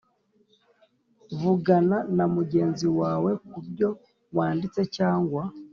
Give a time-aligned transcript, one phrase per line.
[1.39, 3.89] Vugana na mugenzi wawe ku byo
[4.37, 5.43] wanditse cyangwa